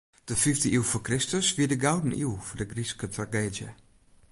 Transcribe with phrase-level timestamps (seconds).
[0.29, 3.69] De fiifde iuw foar Kristus wie de gouden iuw foar de Grykske trageedzje.